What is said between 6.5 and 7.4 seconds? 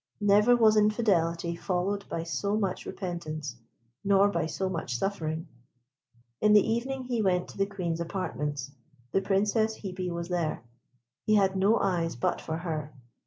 the evening he